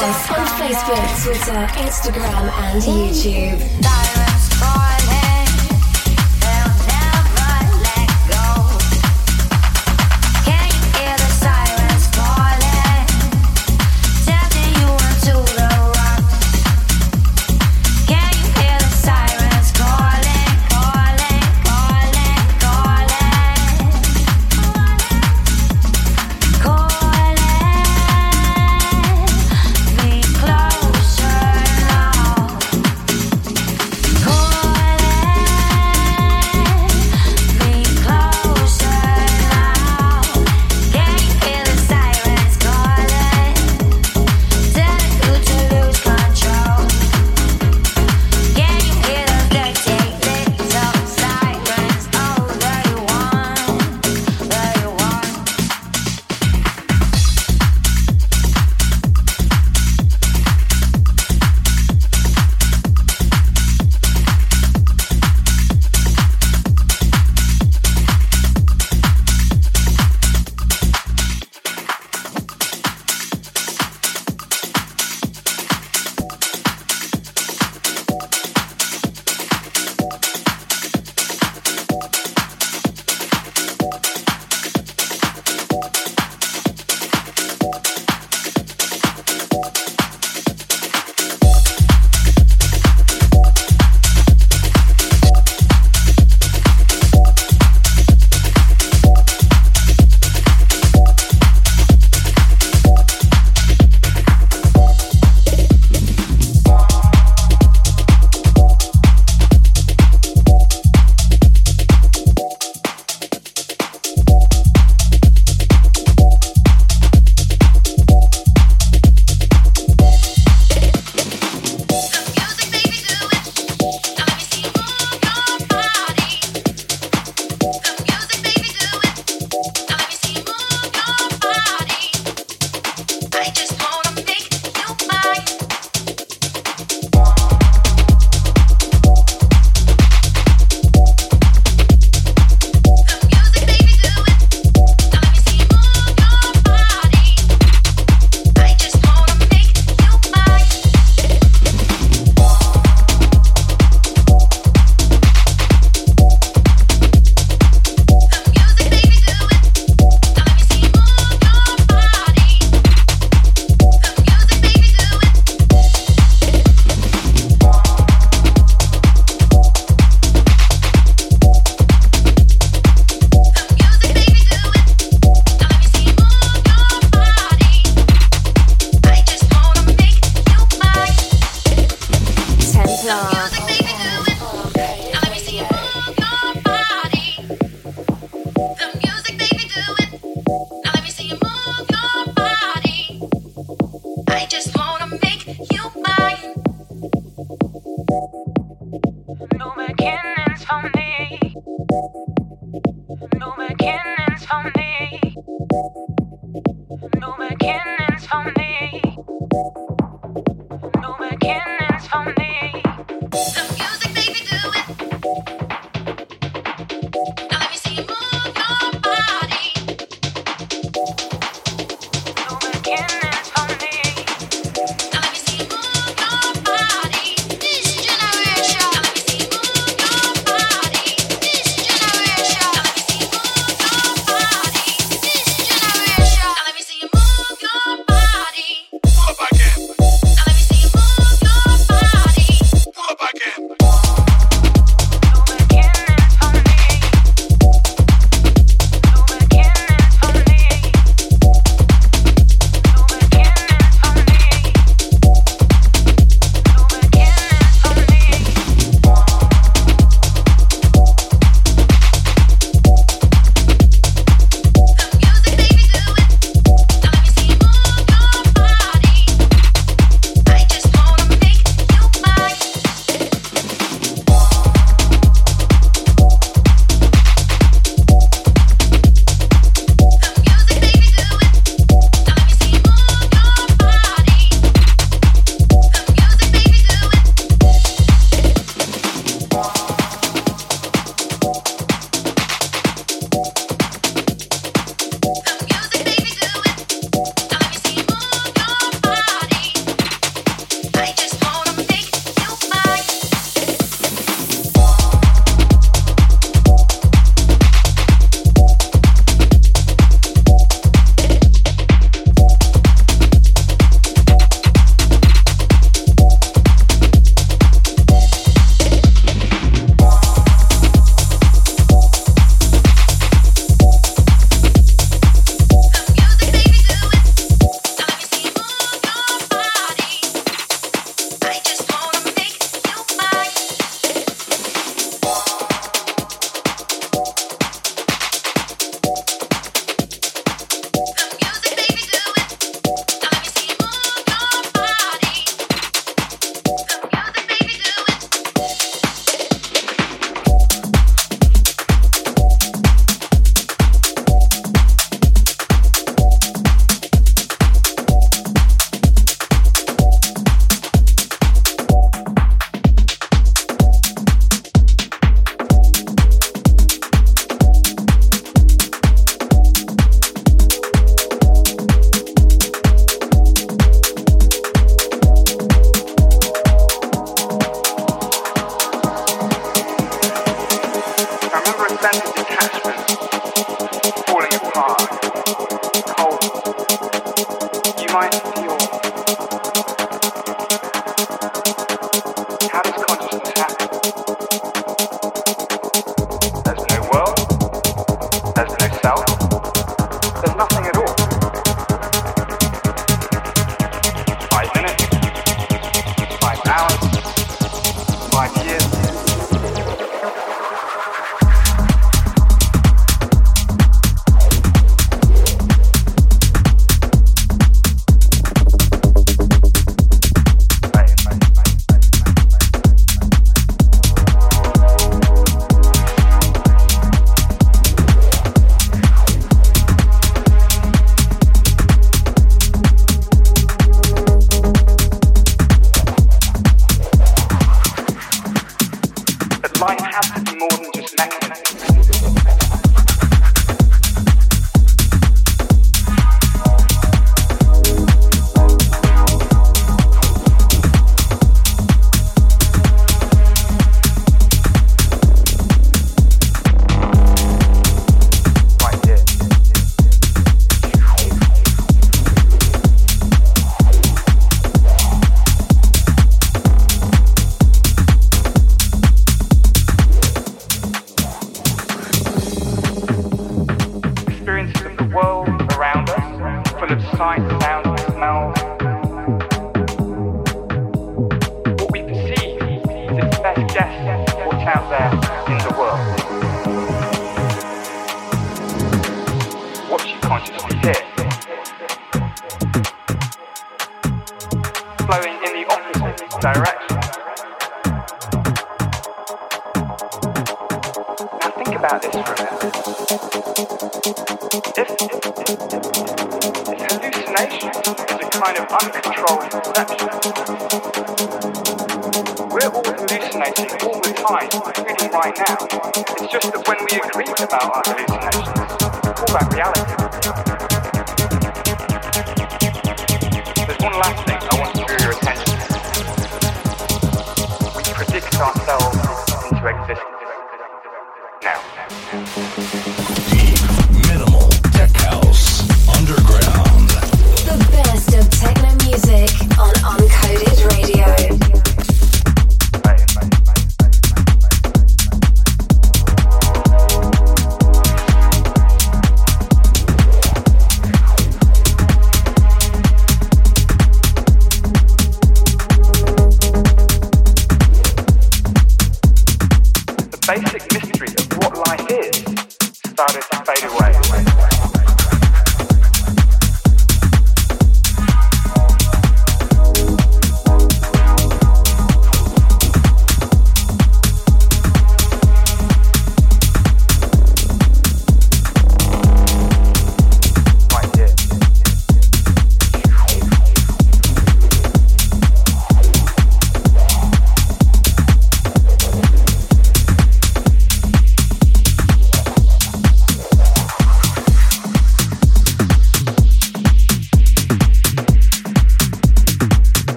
[0.00, 3.97] Us on Facebook, Twitter, Instagram, and YouTube.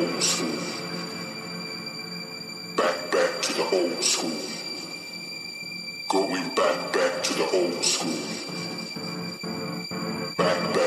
[0.00, 0.60] old school.
[2.76, 4.40] Back, back to the old school.
[6.08, 8.20] Going back, back to the old school.
[10.36, 10.79] Back, back.